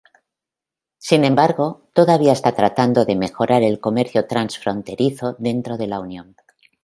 Sin 0.97 1.23
embargo, 1.25 1.87
todavía 1.93 2.33
está 2.33 2.53
tratando 2.53 3.05
de 3.05 3.15
mejorar 3.15 3.61
el 3.61 3.79
comercio 3.79 4.25
transfronterizo 4.25 5.35
dentro 5.37 5.77
de 5.77 5.85
la 5.85 5.99
unión. 5.99 6.35